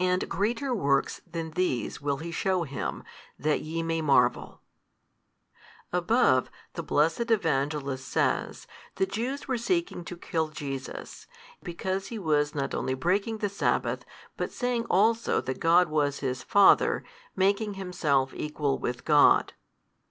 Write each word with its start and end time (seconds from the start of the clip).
And 0.00 0.26
greater 0.26 0.72
works 0.74 1.20
than 1.30 1.50
these 1.50 2.00
will 2.00 2.16
He 2.16 2.30
shew 2.32 2.62
Him, 2.62 3.04
that 3.38 3.60
YE 3.60 3.82
may 3.82 4.00
marvel. 4.00 4.62
Above 5.92 6.48
the 6.72 6.82
blessed 6.82 7.30
Evangelist 7.30 8.08
says, 8.08 8.66
The 8.94 9.04
Jews 9.04 9.46
were 9.46 9.58
seeking 9.58 10.02
to 10.06 10.16
kill 10.16 10.48
Jesus, 10.48 11.26
because 11.62 12.06
He 12.06 12.18
was 12.18 12.54
not 12.54 12.74
only 12.74 12.94
breaking 12.94 13.36
the 13.44 13.50
sabbath, 13.50 14.06
but 14.38 14.50
saying 14.50 14.86
also 14.86 15.42
that 15.42 15.60
God 15.60 15.90
was 15.90 16.20
His 16.20 16.42
Father, 16.42 17.04
making 17.36 17.74
Himself 17.74 18.32
Equal 18.32 18.78
with 18.78 19.04
God. 19.04 19.52